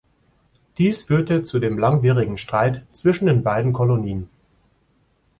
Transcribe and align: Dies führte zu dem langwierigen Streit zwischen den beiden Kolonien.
Dies 0.79 1.03
führte 1.03 1.43
zu 1.43 1.59
dem 1.59 1.77
langwierigen 1.77 2.39
Streit 2.39 2.87
zwischen 2.91 3.27
den 3.27 3.43
beiden 3.43 3.71
Kolonien. 3.71 4.29